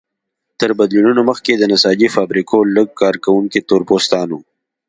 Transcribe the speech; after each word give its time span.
تر 0.59 0.69
بدلونونو 0.79 1.21
مخکې 1.29 1.51
د 1.57 1.63
نساجۍ 1.71 2.07
فابریکو 2.15 2.57
لږ 2.75 2.87
کارکوونکي 3.01 3.59
تور 3.69 3.81
پوستان 3.89 4.27
وو. 4.31 4.39